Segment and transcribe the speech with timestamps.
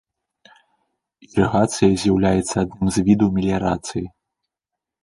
[1.27, 4.05] Ірыгацыя з'яўляецца адным з відаў меліярацыі.